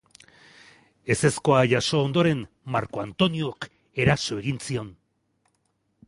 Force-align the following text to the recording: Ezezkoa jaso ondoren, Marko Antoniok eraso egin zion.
Ezezkoa 1.15 1.59
jaso 1.73 1.99
ondoren, 2.05 2.41
Marko 2.75 3.03
Antoniok 3.03 3.67
eraso 4.05 4.39
egin 4.41 4.57
zion. 4.69 4.89